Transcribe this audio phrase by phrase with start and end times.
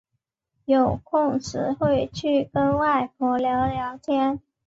[0.65, 4.41] 有空时会去跟外婆聊聊天